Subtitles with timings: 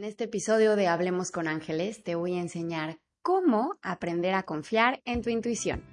[0.00, 5.02] En este episodio de Hablemos con Ángeles te voy a enseñar cómo aprender a confiar
[5.04, 5.84] en tu intuición.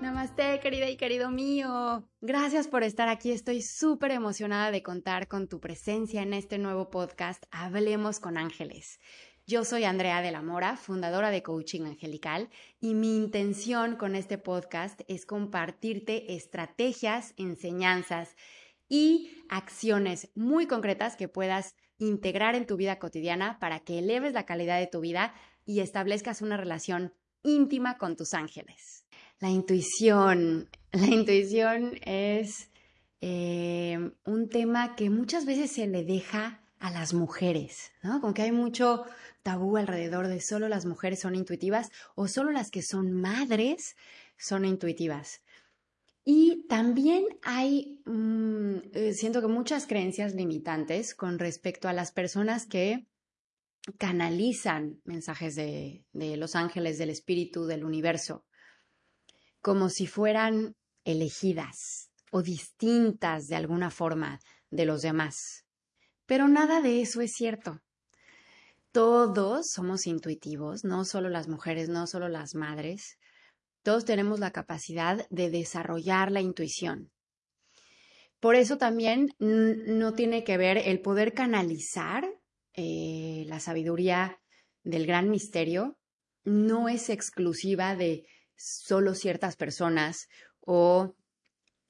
[0.00, 2.08] Namaste, querida y querido mío.
[2.20, 3.32] Gracias por estar aquí.
[3.32, 9.00] Estoy súper emocionada de contar con tu presencia en este nuevo podcast Hablemos con Ángeles.
[9.48, 14.38] Yo soy Andrea de la Mora, fundadora de Coaching Angelical, y mi intención con este
[14.38, 18.36] podcast es compartirte estrategias, enseñanzas
[18.90, 24.44] y acciones muy concretas que puedas integrar en tu vida cotidiana para que eleves la
[24.44, 25.32] calidad de tu vida
[25.64, 29.06] y establezcas una relación íntima con tus ángeles.
[29.38, 30.68] La intuición.
[30.92, 32.68] La intuición es
[33.20, 38.20] eh, un tema que muchas veces se le deja a las mujeres, ¿no?
[38.20, 39.04] Como que hay mucho
[39.42, 43.96] tabú alrededor de solo las mujeres son intuitivas o solo las que son madres
[44.36, 45.42] son intuitivas.
[46.32, 52.66] Y también hay, mm, eh, siento que muchas creencias limitantes con respecto a las personas
[52.66, 53.08] que
[53.98, 58.44] canalizan mensajes de, de los ángeles, del espíritu, del universo,
[59.60, 64.38] como si fueran elegidas o distintas de alguna forma
[64.70, 65.64] de los demás.
[66.26, 67.82] Pero nada de eso es cierto.
[68.92, 73.18] Todos somos intuitivos, no solo las mujeres, no solo las madres.
[73.82, 77.10] Todos tenemos la capacidad de desarrollar la intuición.
[78.38, 82.24] Por eso también no tiene que ver el poder canalizar
[82.74, 84.40] eh, la sabiduría
[84.82, 85.98] del gran misterio,
[86.44, 90.28] no es exclusiva de solo ciertas personas
[90.60, 91.14] o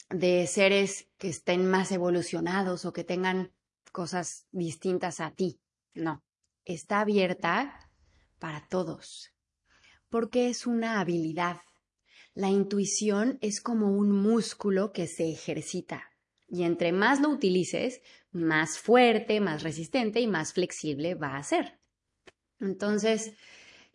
[0.08, 3.52] de seres que estén más evolucionados o que tengan
[3.92, 5.60] cosas distintas a ti.
[5.94, 6.24] No,
[6.64, 7.90] está abierta
[8.38, 9.32] para todos,
[10.08, 11.60] porque es una habilidad
[12.34, 16.10] la intuición es como un músculo que se ejercita
[16.50, 21.78] y entre más lo utilices, más fuerte, más resistente y más flexible va a ser.
[22.58, 23.32] Entonces,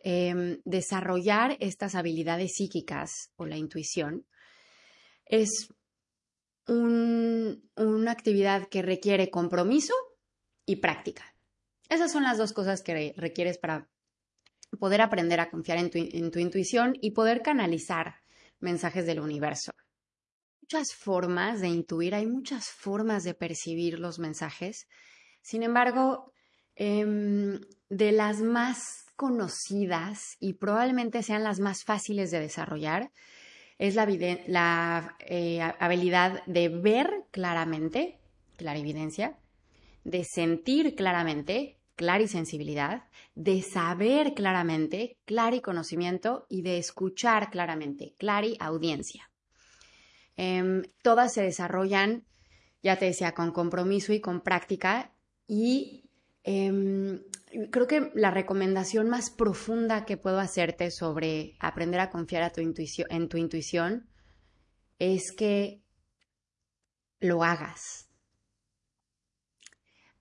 [0.00, 4.26] em, desarrollar estas habilidades psíquicas o la intuición
[5.26, 5.72] es
[6.68, 9.94] una actividad que requiere compromiso
[10.64, 11.36] y práctica.
[11.88, 13.88] Esas son las dos cosas que requieres para
[14.80, 18.16] poder aprender a confiar en tu intuición y poder canalizar
[18.60, 19.72] mensajes del universo.
[20.62, 24.88] Muchas formas de intuir, hay muchas formas de percibir los mensajes.
[25.40, 26.32] Sin embargo,
[26.74, 33.10] em, de las más conocidas y probablemente sean las más fáciles de desarrollar,
[33.78, 38.18] es la, eh, habilidad de ver claramente,
[38.56, 39.38] clarividencia,
[40.04, 45.18] de sentir claramente, clarisensibilidad, de saber claramente,
[45.62, 48.14] conocimiento y de escuchar claramente,
[48.60, 49.30] audiencia.
[50.36, 52.24] Eh, todas se desarrollan,
[52.82, 55.12] ya te decía, con compromiso y con práctica
[55.48, 56.10] y
[56.44, 57.22] em,
[57.70, 62.60] creo que la recomendación más profunda que puedo hacerte sobre aprender a confiar a tu
[62.60, 64.08] en tu intuición
[64.98, 65.82] es que
[67.20, 68.05] lo hagas,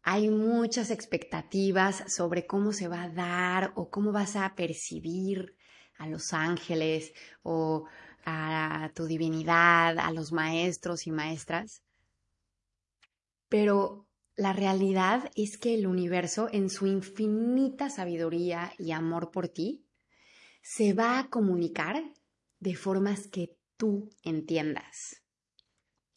[0.07, 5.55] hay muchas expectativas sobre cómo se va a dar o cómo vas a percibir
[5.97, 7.11] a los ángeles
[7.41, 7.87] o
[8.23, 11.81] a tu divinidad, a los maestros y maestras.
[13.49, 14.05] Pero
[14.35, 19.87] la realidad es que el universo, en su infinita sabiduría y amor por ti,
[20.61, 22.03] se va a comunicar
[22.59, 25.23] de formas que tú entiendas.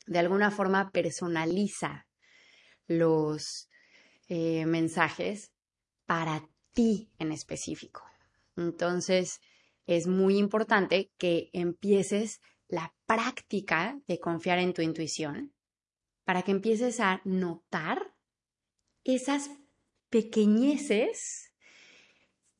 [0.06, 2.06] De alguna forma personaliza
[2.86, 3.67] los
[4.28, 5.52] eh, mensajes
[6.06, 8.02] para ti en específico.
[8.56, 9.40] Entonces,
[9.86, 15.52] es muy importante que empieces la práctica de confiar en tu intuición
[16.24, 18.14] para que empieces a notar
[19.04, 19.50] esas
[20.10, 21.52] pequeñeces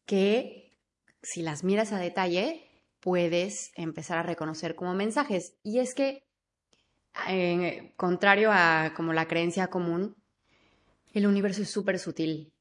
[0.06, 0.78] que
[1.22, 2.68] si las miras a detalle
[3.00, 5.56] puedes empezar a reconocer como mensajes.
[5.62, 6.24] Y es que,
[7.28, 10.16] eh, contrario a como la creencia común,
[11.12, 12.52] el universo es súper sutil.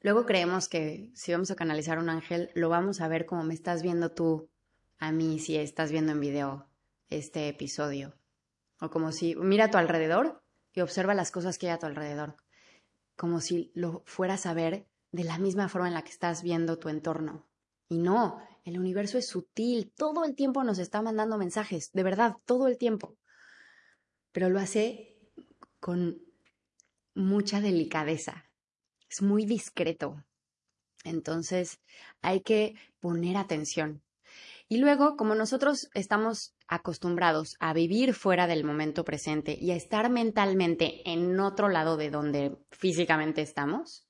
[0.00, 3.54] Luego creemos que si vamos a canalizar un ángel, lo vamos a ver como me
[3.54, 4.50] estás viendo tú
[4.98, 6.68] a mí si estás viendo en video
[7.08, 8.14] este episodio.
[8.80, 10.42] O como si mira a tu alrededor
[10.72, 12.36] y observa las cosas que hay a tu alrededor.
[13.16, 16.78] Como si lo fueras a ver de la misma forma en la que estás viendo
[16.78, 17.46] tu entorno.
[17.88, 22.36] Y no, el universo es sutil, todo el tiempo nos está mandando mensajes, de verdad,
[22.44, 23.16] todo el tiempo.
[24.32, 25.16] Pero lo hace
[25.80, 26.20] con
[27.14, 28.50] mucha delicadeza,
[29.08, 30.24] es muy discreto.
[31.04, 31.80] Entonces
[32.22, 34.02] hay que poner atención.
[34.68, 40.08] Y luego, como nosotros estamos acostumbrados a vivir fuera del momento presente y a estar
[40.10, 44.06] mentalmente en otro lado de donde físicamente estamos,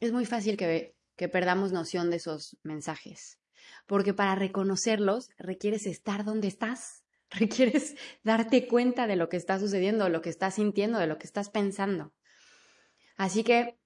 [0.00, 3.38] es muy fácil que, que perdamos noción de esos mensajes.
[3.86, 7.94] Porque para reconocerlos requieres estar donde estás, requieres
[8.24, 11.26] darte cuenta de lo que está sucediendo, de lo que estás sintiendo, de lo que
[11.26, 12.12] estás pensando.
[13.16, 13.78] Así que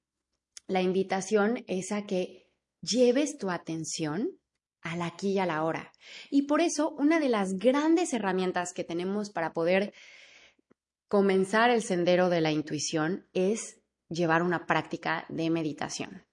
[0.66, 4.38] la invitación es a que lleves tu atención
[4.80, 5.92] al aquí y a la hora.
[6.30, 9.92] Y por eso, una de las grandes herramientas que tenemos para poder
[11.08, 16.25] comenzar el sendero de la intuición es llevar una práctica de meditación.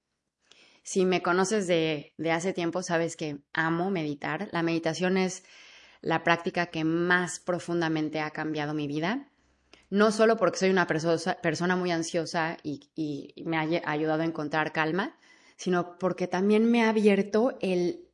[0.84, 4.50] Si me conoces de, hace tiempo, sabes que amo meditar.
[4.52, 5.44] La meditación es
[6.02, 9.32] la práctica que más profundamente ha cambiado mi vida.
[9.90, 14.74] No solo porque soy una persona muy ansiosa y, y me ha ayudado a encontrar
[14.74, 15.18] calma,
[15.58, 18.10] sino porque también me ha abierto el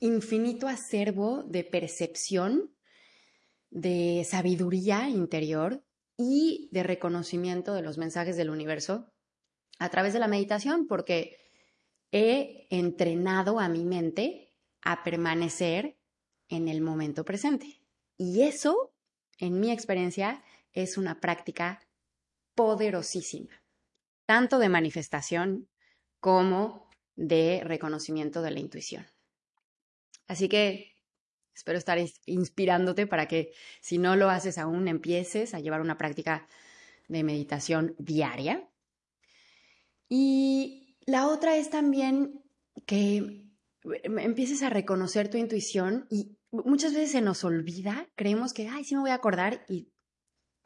[0.00, 2.74] infinito acervo de percepción,
[3.70, 5.84] de sabiduría interior
[6.16, 9.12] y de reconocimiento de los mensajes del universo
[9.78, 11.36] a través de la meditación, porque
[12.10, 14.52] he entrenado a mi mente
[14.82, 15.98] a permanecer
[16.48, 17.82] en el momento presente.
[18.16, 18.92] Y eso,
[19.38, 21.80] en mi experiencia, es una práctica
[22.54, 23.62] poderosísima,
[24.26, 25.68] tanto de manifestación
[26.20, 29.06] como de reconocimiento de la intuición.
[30.26, 30.94] Así que
[31.54, 36.46] espero estar inspirándote para que si no lo haces aún, empieces a llevar una práctica
[37.08, 38.68] de meditación diaria.
[40.08, 42.44] Y la otra es también
[42.86, 43.44] que
[44.04, 48.94] empieces a reconocer tu intuición y muchas veces se nos olvida, creemos que, ay, sí
[48.94, 49.88] me voy a acordar y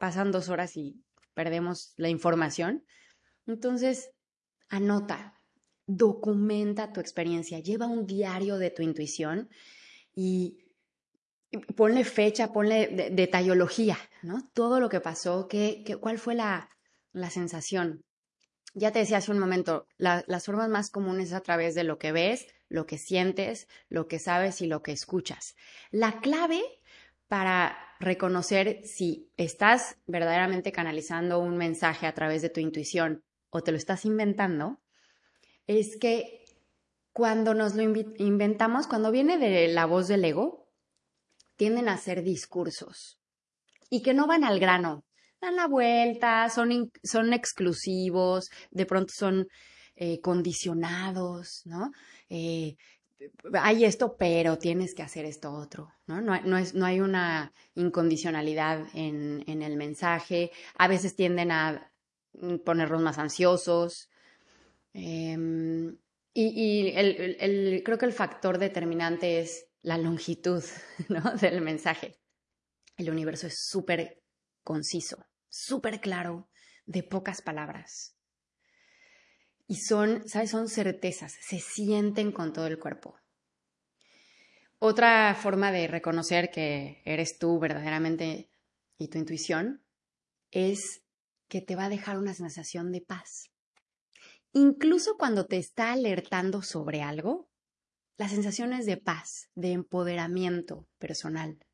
[0.03, 1.01] pasan dos horas y
[1.33, 2.83] perdemos la información.
[3.47, 4.11] Entonces,
[4.67, 5.39] anota,
[5.87, 9.49] documenta tu experiencia, lleva un diario de tu intuición
[10.13, 10.57] y
[11.77, 14.45] ponle fecha, ponle detallología, ¿no?
[14.53, 16.69] Todo lo que pasó, qué, cuál fue la,
[17.29, 18.03] sensación.
[18.73, 21.97] Ya te decía hace un momento, las formas más comunes es a través de lo
[21.97, 25.55] que ves, lo que sientes, lo que sabes y lo que escuchas.
[25.91, 26.61] La clave
[27.29, 33.71] para reconocer si estás verdaderamente canalizando un mensaje a través de tu intuición o te
[33.71, 34.79] lo estás inventando
[35.67, 36.43] es que
[37.13, 40.67] cuando nos lo inventamos, cuando viene de la voz del ego,
[41.55, 43.19] tienden a ser discursos
[43.89, 45.05] y que no van al grano,
[45.39, 49.47] dan la vuelta, son, son exclusivos, de pronto son
[49.95, 51.91] eh, condicionados, ¿no?
[52.29, 52.75] Eh,
[53.53, 56.21] hay esto, pero tienes que hacer esto otro, ¿no?
[56.21, 60.51] No, es, no hay una incondicionalidad en, en, el mensaje.
[60.77, 61.91] A veces tienden a
[62.33, 64.09] mm, ponernos más ansiosos,
[64.93, 65.97] Em,
[66.33, 70.63] y, el, creo que el factor determinante es la longitud
[71.41, 72.19] del mensaje.
[72.97, 74.21] El universo es súper
[74.63, 76.47] conciso, súper claro,
[76.85, 78.15] de pocas palabras.
[79.67, 80.51] Y son, ¿sabes?
[80.51, 83.15] Son certezas, se sienten con todo el cuerpo.
[84.79, 88.49] Otra forma de reconocer que eres tú verdaderamente
[88.97, 89.81] y tu intuición
[90.51, 91.03] es
[91.47, 93.49] que te va a dejar una sensación de paz.
[94.51, 97.49] Incluso cuando te está alertando sobre algo,
[98.17, 101.65] las sensaciones de paz, de empoderamiento personal,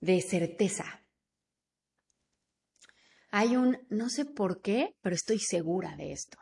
[0.00, 1.06] de certeza.
[3.30, 6.38] Hay un no sé por qué, pero estoy segura de esto.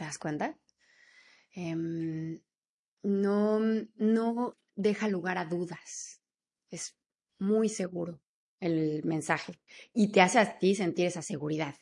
[0.00, 0.58] ¿Te das cuenta?
[1.52, 2.40] Em,
[3.02, 3.60] no,
[3.96, 6.22] no deja lugar a dudas.
[6.70, 6.96] Es
[7.38, 8.22] muy seguro
[8.60, 9.60] el mensaje
[9.92, 11.74] y te hace a ti sentir esa seguridad.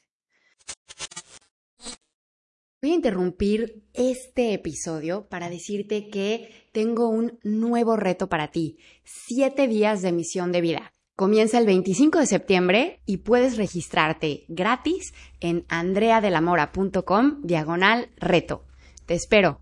[2.83, 8.79] Voy a interrumpir este episodio para decirte que tengo un nuevo reto para ti.
[9.05, 10.93] Siete días de misión de vida.
[11.19, 18.65] Comienza el 25 de septiembre y puedes registrarte gratis en andreadelamora.com diagonal reto.
[19.05, 19.61] Te espero.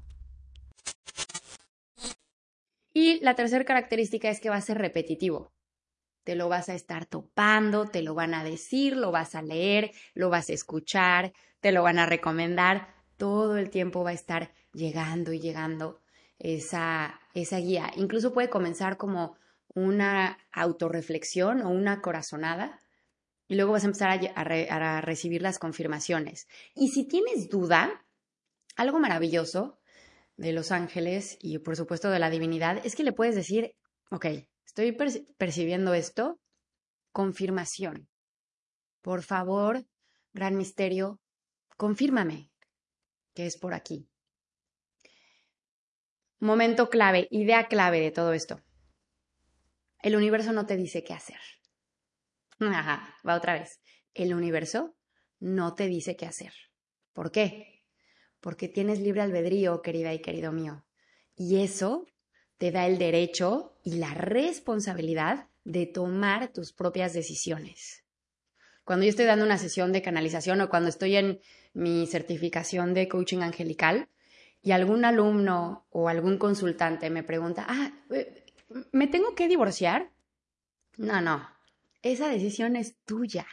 [2.93, 5.55] Y la tercera característica es que va a ser repetitivo.
[6.25, 9.93] Te lo vas a estar topando, te lo van a decir, lo vas a leer,
[10.13, 14.53] lo vas a escuchar, te lo van a recomendar todo el tiempo va a estar
[14.75, 16.03] llegando y llegando
[16.39, 17.93] esa, esa guía.
[17.97, 19.39] Incluso puede comenzar como
[19.76, 22.80] una autorreflexión o una corazonada
[23.47, 26.49] y luego vas a empezar a, recibir las confirmaciones.
[26.75, 28.04] Y si tienes duda,
[28.75, 29.78] algo maravilloso
[30.37, 33.76] de los ángeles y por supuesto de la divinidad es que le puedes decir,
[34.11, 34.26] ok,
[34.64, 34.97] estoy
[35.37, 36.40] percibiendo esto,
[37.12, 38.09] confirmación.
[39.02, 39.87] Por favor,
[40.33, 41.21] gran misterio,
[41.76, 42.50] confírmame,
[43.35, 44.09] que es por aquí.
[46.38, 48.65] momento clave, idea clave de todo esto.
[50.07, 51.41] El universo no te dice qué hacer.
[52.61, 53.81] Ajá, va otra vez.
[54.15, 54.95] El universo
[55.41, 56.53] no te dice qué hacer.
[57.13, 57.83] ¿Por qué?
[58.39, 60.85] Porque tienes libre albedrío, querida y querido mío.
[61.35, 62.07] Y eso
[62.57, 68.05] te da el derecho y la responsabilidad de tomar tus propias decisiones.
[68.85, 71.41] Cuando yo estoy dando una sesión de canalización o cuando estoy en
[71.73, 74.09] mi certificación de coaching angelical
[74.63, 78.46] y algún alumno o algún consultante me pregunta, ah, eh,
[78.92, 80.12] ¿me tengo que divorciar?
[80.96, 81.49] No, no,
[82.02, 83.46] esa decisión es tuya.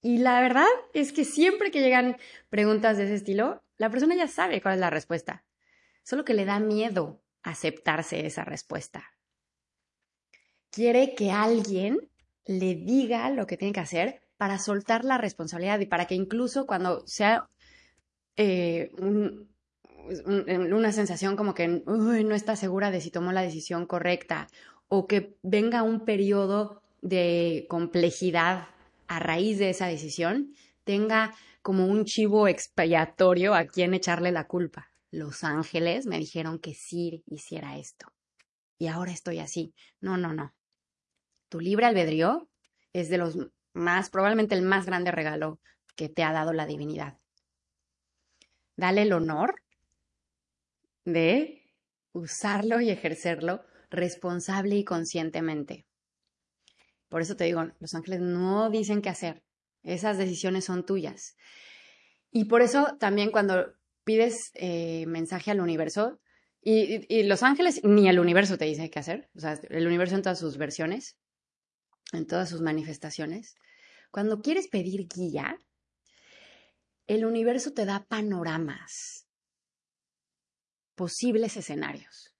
[0.00, 2.16] Y la verdad es que siempre que llegan
[2.50, 5.44] preguntas de ese estilo, la persona ya sabe cuál es la respuesta,
[6.02, 9.10] solo que le da miedo aceptarse esa respuesta.
[10.70, 12.10] Quiere que alguien
[12.44, 16.66] le diga lo que tiene que hacer para soltar la responsabilidad y para que incluso
[16.66, 17.50] cuando sea
[18.36, 18.92] eh,
[20.26, 24.48] una sensación como que no está segura de si tomó la decisión correcta
[24.88, 28.68] o que venga un periodo de complejidad
[29.06, 34.90] a raíz de esa decisión, tenga como un chivo expiatorio a quien echarle la culpa.
[35.10, 38.12] Los ángeles me dijeron que sí hiciera esto.
[38.78, 39.74] Y ahora estoy así.
[40.00, 40.54] No, no, no.
[41.48, 42.48] Tu libre albedrío
[42.92, 43.36] es de los
[43.72, 45.60] más, probablemente el más grande regalo
[45.96, 47.18] que te ha dado la divinidad.
[48.76, 49.62] Dale el honor
[51.12, 51.62] de
[52.12, 55.86] usarlo y ejercerlo responsable y conscientemente.
[57.08, 59.42] Por eso te digo, los ángeles no dicen qué hacer.
[59.82, 61.36] Esas decisiones son tuyas.
[62.30, 63.72] Y por eso también cuando
[64.04, 66.20] pides eh, mensaje al universo,
[66.60, 70.22] y, los ángeles ni el universo te dice qué hacer, o sea, el universo en
[70.22, 71.16] todas sus versiones,
[72.12, 73.54] en todas sus manifestaciones,
[74.10, 75.56] cuando quieres pedir guía,
[77.06, 79.27] el universo te da panoramas,
[80.98, 82.34] posibles escenarios.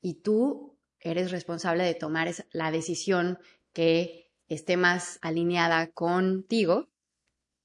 [0.00, 3.38] Y tú eres responsable de tomar la decisión
[3.74, 6.88] que esté más alineada contigo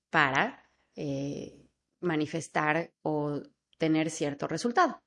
[0.10, 1.70] para eh,
[2.01, 3.42] manifestar o
[3.78, 5.01] tener cierto resultado.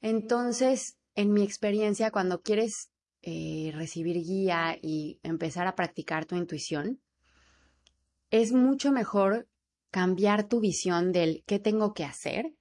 [0.00, 2.90] Entonces, en mi experiencia, cuando quieres
[3.22, 7.00] eh, recibir guía y empezar a practicar tu intuición,
[8.30, 9.48] es mucho mejor
[9.92, 12.52] cambiar tu visión del qué tengo que hacer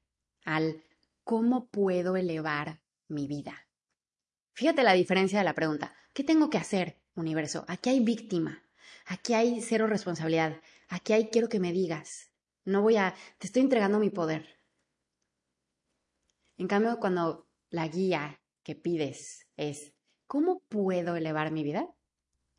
[0.45, 0.81] al
[1.25, 3.67] cómo puedo elevar mi vida.
[4.53, 5.93] Fíjate la diferencia de la pregunta.
[6.13, 7.65] ¿Qué tengo que hacer, universo?
[7.67, 8.63] Aquí hay víctima.
[9.05, 10.61] Aquí hay cero responsabilidad.
[10.87, 12.31] Aquí hay quiero que me digas.
[12.63, 13.13] No voy a...
[13.37, 14.61] Te estoy entregando mi poder.
[16.57, 19.95] En cambio, cuando la guía que pides es
[20.27, 21.87] ¿Cómo puedo elevar mi vida?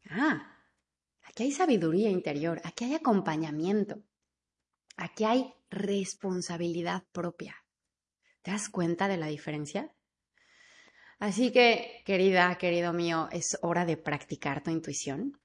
[0.09, 0.57] Ah,
[1.23, 4.03] aquí hay sabiduría interior, aquí hay acompañamiento,
[4.97, 7.57] aquí hay responsabilidad propia.
[8.47, 9.93] ¿Te das cuenta de la diferencia?
[11.19, 15.41] Así que, querida, querido mío, es hora de practicar tu intuición.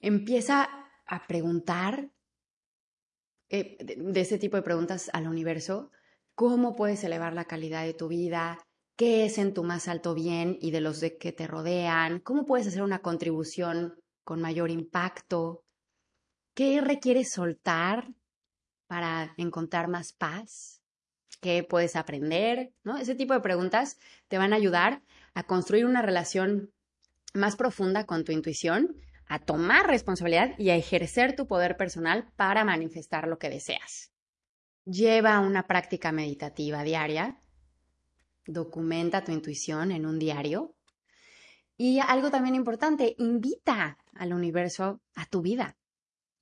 [0.00, 0.70] Empieza
[1.06, 2.08] a preguntar
[3.50, 5.90] eh, de ese tipo de preguntas al universo,
[6.34, 8.58] ¿cómo puedes elevar la calidad de tu vida?
[8.96, 12.46] qué es en tu más alto bien y de los de que te rodean, cómo
[12.46, 15.62] puedes hacer una contribución con mayor impacto,
[16.54, 18.14] qué requieres soltar
[18.86, 20.80] para encontrar más paz,
[21.40, 22.96] qué puedes aprender, ¿no?
[22.96, 25.02] Ese tipo de preguntas te van a ayudar
[25.34, 26.72] a construir una relación
[27.34, 32.64] más profunda con tu intuición, a tomar responsabilidad y a ejercer tu poder personal para
[32.64, 34.12] manifestar lo que deseas.
[34.84, 37.40] Lleva una práctica meditativa diaria
[38.46, 40.74] documenta tu intuición en un diario.
[41.76, 45.76] Y algo también importante, invita al universo a tu vida.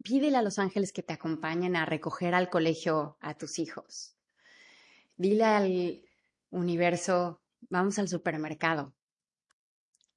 [0.03, 4.14] Pídele a los ángeles que te acompañen a recoger al colegio a tus hijos.
[5.17, 6.03] Dile al
[6.51, 8.95] universo, vamos al supermercado.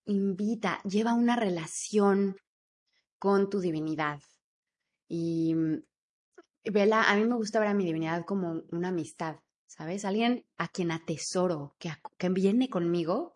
[0.06, 2.38] Invita, lleva una relación
[3.20, 4.22] con tu divinidad.
[5.08, 5.56] Y
[6.64, 9.38] vela, a mí me gusta ver a mi divinidad como una amistad.
[9.68, 10.06] ¿sabes?
[10.06, 13.34] Alguien a quien atesoro, que, que viene conmigo,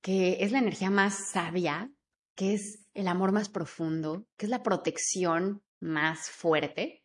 [0.00, 1.92] que es la energía más sabia,
[2.34, 7.04] que es el amor más profundo, que es la protección más fuerte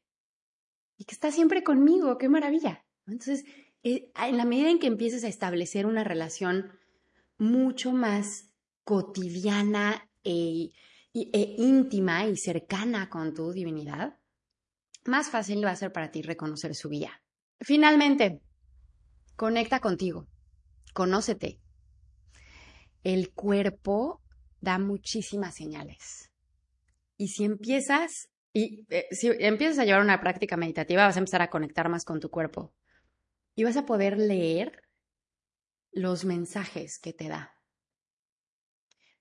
[0.97, 2.17] y que está siempre conmigo.
[2.17, 2.85] ¡Qué maravilla!
[3.07, 3.43] Entonces,
[3.83, 6.71] en la medida en que empieces a establecer una relación
[7.37, 8.49] mucho más
[8.83, 10.71] cotidiana e,
[11.13, 14.17] e íntima y cercana con tu divinidad,
[15.05, 17.21] más fácil va a ser para ti reconocer su guía.
[17.59, 18.41] Finalmente,
[19.35, 20.27] conecta contigo,
[20.93, 21.59] conócete.
[23.03, 24.21] El cuerpo
[24.61, 26.31] da muchísimas señales.
[27.17, 31.41] Y si empiezas, y eh, si empiezas a llevar una práctica meditativa, vas a empezar
[31.41, 32.73] a conectar más con tu cuerpo.
[33.55, 34.83] Y vas a poder leer
[35.91, 37.59] los mensajes que te da.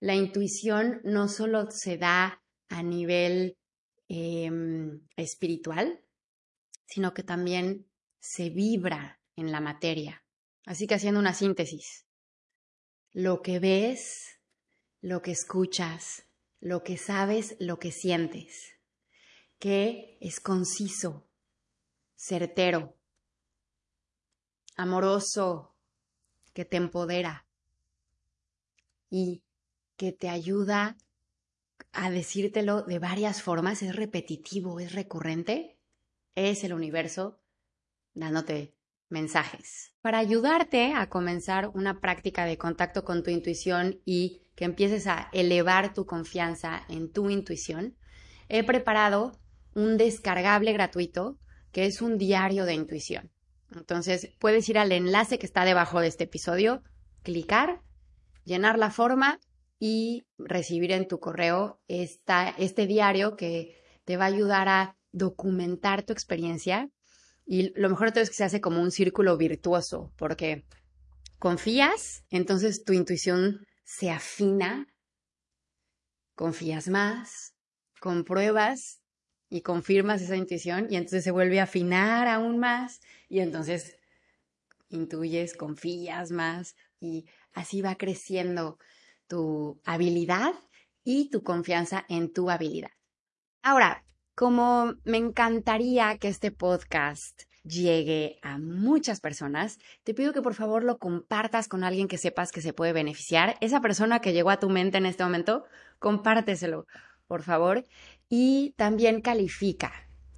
[0.00, 3.56] La intuición no solo se da a nivel
[4.08, 6.04] em, espiritual,
[6.86, 7.86] sino que también
[8.18, 10.24] se vibra en la materia.
[10.64, 12.06] Así que haciendo una síntesis,
[13.12, 14.40] lo que ves,
[15.00, 16.24] lo que escuchas,
[16.60, 18.78] lo que sabes, lo que sientes,
[19.58, 21.28] que es conciso,
[22.16, 22.96] certero,
[24.76, 25.74] amoroso,
[26.52, 27.46] que te empodera
[29.10, 29.42] y
[29.96, 30.96] que te ayuda
[31.92, 35.78] a decírtelo de varias formas, es repetitivo, es recurrente,
[36.34, 37.40] es el universo
[38.14, 38.74] dándote
[39.08, 39.92] mensajes.
[40.00, 45.28] Para ayudarte a comenzar una práctica de contacto con tu intuición y que empieces a
[45.32, 47.96] elevar tu confianza en tu intuición,
[48.48, 49.38] he preparado
[49.74, 51.38] un descargable gratuito
[51.72, 53.30] que es un diario de intuición.
[53.74, 56.82] Entonces, puedes ir al enlace que está debajo de este episodio,
[57.22, 57.82] clicar,
[58.44, 59.40] llenar la forma
[59.78, 66.12] y recibir en tu correo este diario que te va a ayudar a documentar tu
[66.12, 66.90] experiencia.
[67.44, 70.64] Y lo mejor de todo es que se hace como un círculo virtuoso, porque
[71.38, 74.86] confías, entonces tu intuición se afina,
[76.34, 77.54] confías más,
[78.00, 79.01] compruebas
[79.52, 83.98] y confirmas esa intuición y entonces se vuelve a afinar aún más y entonces
[84.88, 88.78] intuyes, confías más y así va creciendo
[89.28, 90.54] tu habilidad
[91.04, 92.92] y tu confianza en tu habilidad.
[93.62, 100.54] Ahora, como me encantaría que este podcast llegue a muchas personas, te pido que por
[100.54, 103.58] favor lo compartas con alguien que sepas que se puede beneficiar.
[103.60, 105.66] Esa persona que llegó a tu mente en este momento,
[105.98, 106.86] compárteselo,
[107.32, 107.86] por favor
[108.34, 109.92] y también califica.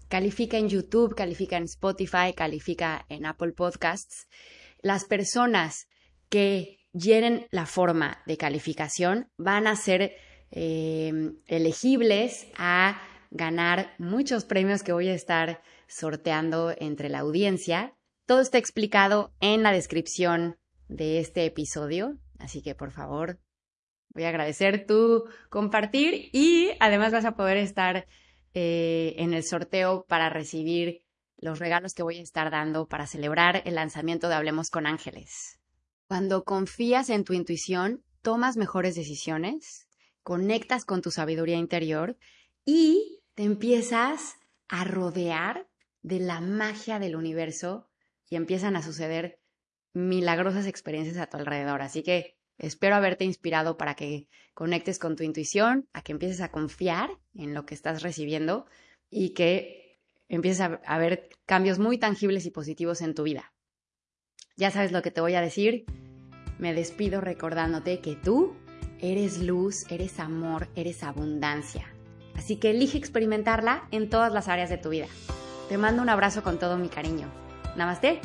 [0.08, 4.26] Califica en YouTube, califica en Spotify, califica en Apple Podcasts.
[4.82, 5.86] Las personas
[6.28, 10.16] que llenen la forma de calificación van a ser
[10.50, 17.94] em, elegibles a ganar muchos premios que voy a estar sorteando entre la audiencia.
[18.26, 20.56] Todo está explicado en la descripción
[20.88, 23.38] de este episodio, así que por favor
[24.14, 28.06] Voy a agradecer tu compartir y además vas a poder estar
[28.54, 31.02] eh, en el sorteo para recibir
[31.36, 35.58] los regalos que voy a estar dando para celebrar el lanzamiento de Hablemos con Ángeles.
[36.06, 39.88] Cuando confías en tu intuición, tomas mejores decisiones,
[40.22, 42.16] conectas con tu sabiduría interior
[42.64, 44.36] y te empiezas
[44.68, 45.68] a rodear
[46.02, 47.88] de la magia del universo
[48.30, 49.40] y empiezan a suceder
[49.92, 51.82] milagrosas experiencias a tu alrededor.
[51.82, 56.50] Así que Espero haberte inspirado para que conectes con tu intuición, a que empieces a
[56.50, 58.66] confiar en lo que estás recibiendo
[59.10, 63.52] y que empieces a, ver cambios muy tangibles y positivos en tu vida.
[64.56, 65.84] Ya sabes lo que te voy a decir.
[66.58, 68.54] Me despido recordándote que tú
[69.00, 71.92] eres luz, eres amor, eres abundancia.
[72.36, 75.06] Así que elige experimentarla en todas las áreas de tu vida.
[75.68, 77.28] Te mando un abrazo con todo mi cariño.
[77.76, 78.20] Namaste.